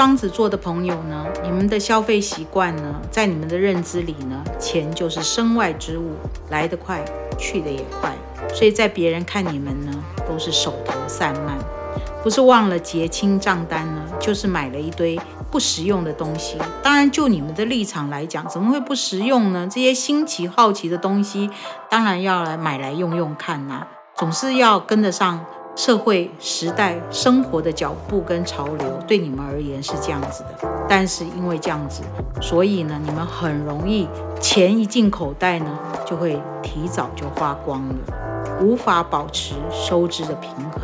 [0.00, 6.12] 双子座的朋友呢，你们的消费习惯呢，在你们的认知里呢，钱就是身外之物，
[6.48, 7.04] 来得快，
[7.36, 8.10] 去得也快，
[8.54, 9.92] 所以在别人看你们呢，
[10.26, 11.58] 都是手头散漫，
[12.22, 16.56] 不是忘了结清账单呢，就是买了一堆不实用的东西。
[16.82, 19.68] 当然，就你们的立场来讲，怎么会不实用呢？
[19.70, 21.50] 这些新奇好奇的东西，
[21.90, 25.44] 当然要来买来用用看呐，总是要跟得上。
[25.80, 30.68] 社会时代生活的脚步跟潮流，对你们而言是这样子的。
[30.86, 32.02] 但是因为这样子，
[32.42, 34.06] 所以呢，你们很容易
[34.38, 37.94] 钱一进口袋呢，就会提早就花光了，
[38.60, 40.82] 无法保持收支的平衡。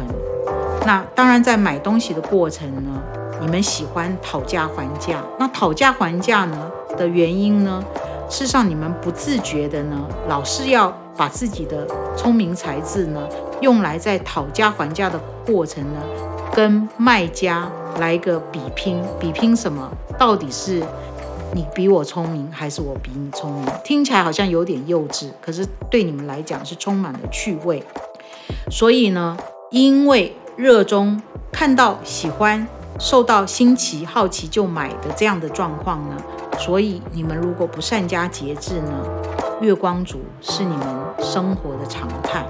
[0.87, 2.99] 那当然，在买东西的过程呢，
[3.39, 5.23] 你们喜欢讨价还价。
[5.39, 7.85] 那讨价还价呢的原因呢，
[8.31, 11.87] 事实上你们不自觉的呢，老是要把自己的
[12.17, 13.21] 聪明才智呢。
[13.61, 16.01] 用来在讨价还价的过程呢，
[16.55, 19.91] 跟卖家来个比拼，比拼什么？
[20.19, 20.83] 到底是
[21.55, 23.65] 你比我聪明，还是我比你聪明？
[23.85, 27.83] 听起来好像有点幼稚，可是对你们来讲是充满了趣味。
[28.71, 29.37] 所以呢，
[29.71, 31.21] 因为热衷
[31.53, 32.67] 看到喜欢、
[32.99, 36.17] 受到新奇好奇就买的这样的状况呢，
[36.59, 38.93] 所以你们如果不善加节制呢，
[39.61, 40.87] 月光族是你们
[41.19, 42.45] 生活的常态。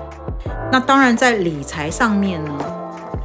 [0.71, 2.53] 那当然，在理财上面呢，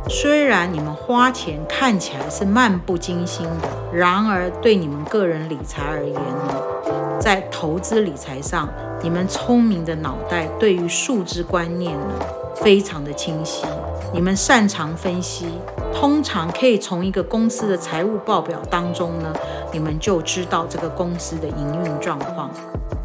[0.09, 8.69] 虽然你们花钱看起来是漫不经心的，然而对你们个人理财而言呢，在投资理财上，
[9.01, 12.07] 你们聪明的脑袋对于数字观念呢
[12.56, 13.66] 非常的清晰，
[14.14, 15.46] 你们擅长分析，
[15.94, 19.34] 通常可以从一个公司的财务报表当中呢，
[19.72, 22.52] 你们就知道这个公司的营运状况。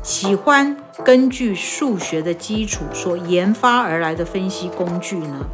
[0.02, 5.46] 喜欢根据数学的基础所研发而来的分析工具呢，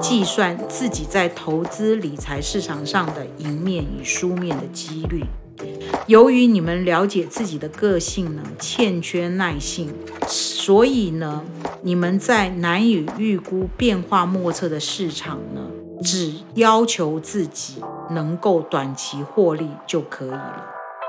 [0.00, 5.24] 计算自己在投资理财市场上的赢面与输面的几率。
[6.06, 9.92] 由于你们了解自己的个性呢，欠缺耐性，
[10.68, 11.42] 所以呢，
[11.80, 15.62] 你们在难以预估、变化莫测的市场呢，
[16.02, 20.66] 只要求自己能够短期获利就可以了。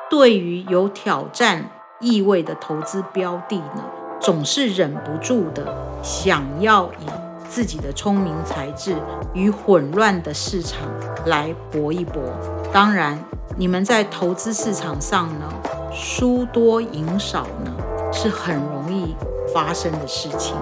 [0.10, 1.70] 对于有挑战。
[2.00, 3.84] 意味的投资标的呢，
[4.22, 7.06] 总是忍不住的想要以
[7.50, 8.96] 自己的聪明才智
[9.34, 10.88] 与混乱的市场
[11.26, 12.24] 来搏一搏。
[12.72, 13.22] 当然，
[13.58, 15.54] 你们在投资市场上呢，
[15.94, 17.76] 输多赢少呢，
[18.14, 19.14] 是很容易
[19.54, 20.56] 发生的事情。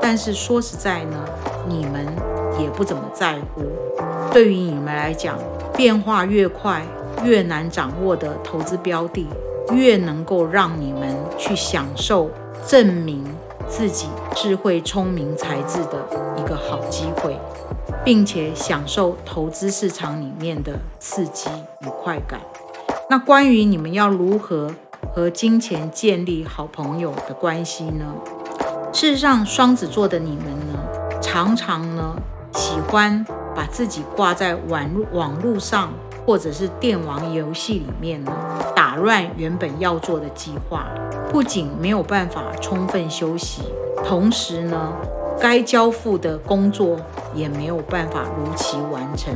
[0.00, 1.24] 但是说实在呢，
[1.68, 2.06] 你们
[2.60, 3.62] 也不怎么在乎。
[4.32, 5.38] 对于你们来讲，
[5.76, 6.82] 变化越快、
[7.24, 9.26] 越难掌握的投资标的。
[9.72, 12.30] 越能够让你们去享受
[12.64, 13.24] 证明
[13.68, 16.06] 自己智慧、聪明、才智的
[16.36, 17.36] 一个好机会，
[18.04, 21.50] 并且享受投资市场里面的刺激
[21.80, 22.40] 与快感。
[23.10, 24.72] 那关于你们要如何
[25.16, 28.04] 和金钱建立好朋友的关系呢？
[28.92, 30.78] 事实上，双子座的你们呢，
[31.22, 32.14] 常常呢
[32.52, 33.24] 喜欢
[33.54, 35.90] 把自己挂在网网络上。
[36.26, 38.32] 或者是电玩游戏里面呢，
[38.74, 40.84] 打乱原本要做的计划，
[41.30, 43.62] 不仅没有办法充分休息，
[44.04, 44.92] 同时呢，
[45.40, 46.98] 该交付的工作
[47.32, 49.32] 也没有办法如期完成，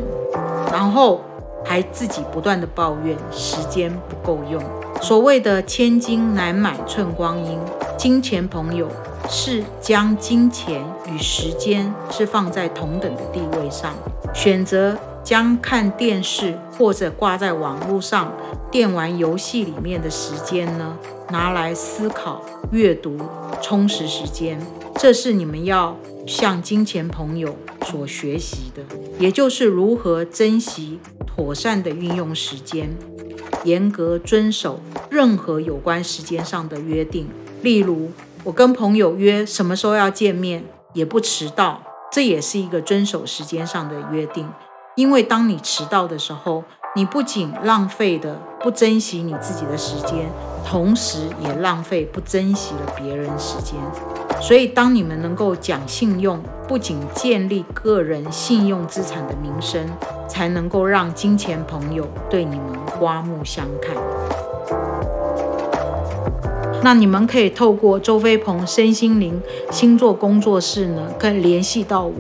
[0.73, 1.21] 然后
[1.65, 4.61] 还自己不断的抱怨时间不够用。
[5.01, 7.59] 所谓的千金难买寸光阴，
[7.97, 8.89] 金钱朋友
[9.29, 13.95] 是将金钱与时间是放在同等的地位上，
[14.35, 14.97] 选择。
[15.23, 18.33] 将看电视或者挂在网络上
[18.71, 20.97] 电玩游戏里面的时间呢，
[21.29, 22.43] 拿来思考、
[22.73, 23.19] 阅读、
[23.61, 24.59] 充实时间，
[24.97, 25.95] 这是你们要
[26.27, 27.55] 向金钱朋友
[27.85, 28.83] 所学习的，
[29.19, 32.89] 也就是如何珍惜、妥善的运用时间。
[33.65, 34.81] 严格遵守
[35.11, 37.29] 任何有关时间上的约定。
[37.63, 38.11] 例如，
[38.45, 40.65] 我跟朋友约什么时候要见面，
[40.95, 44.49] 也不迟到，这也是一个遵守时间上的约定。
[44.97, 46.65] 因为当你迟到的时候，
[46.97, 50.31] 你不仅浪费的不珍惜你自己的时间，
[50.67, 53.75] 同时也浪费不珍惜了别人时间。
[54.41, 59.87] 所以，当你们能够讲信用，不仅建立个人信用资产的名声，
[60.27, 63.97] 才能够让金钱朋友对你们刮目相看。
[66.85, 72.13] 那你们可以透过周飞鹏身心灵星座工作室呢，可以联系到我。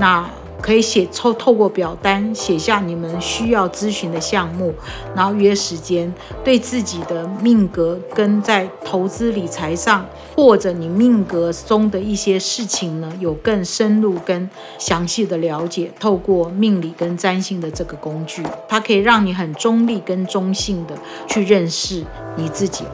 [0.00, 0.24] 那。
[0.62, 4.74] 可以写透透过表单写下你们需要咨询的项目，
[5.14, 6.12] 然后约时间，
[6.44, 14.48] 对自己的命格跟在投资理财上，或者你命格中的一些事情呢，有更深入跟
[14.78, 15.90] 详细的了解。
[15.98, 20.94] 透过命理跟占星的这个工具，它可以让你很中立跟中性的
[21.26, 22.04] 去认识
[22.36, 22.84] 你自己。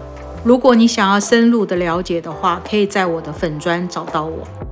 [0.44, 4.65] 如果你想要深入的了解的话，可以在我的粉砖找到我。